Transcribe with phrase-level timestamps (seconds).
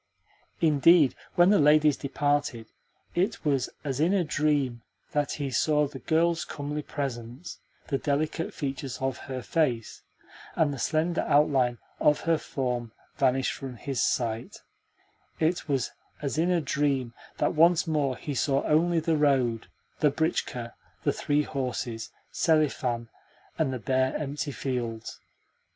[0.61, 2.65] Indeed, when the ladies departed,
[3.13, 4.81] it was as in a dream
[5.11, 10.01] that he saw the girl's comely presence, the delicate features of her face,
[10.55, 14.63] and the slender outline of her form vanish from his sight;
[15.39, 19.67] it was as in a dream that once more he saw only the road,
[19.99, 20.73] the britchka,
[21.03, 23.07] the three horses, Selifan,
[23.59, 25.19] and the bare, empty fields.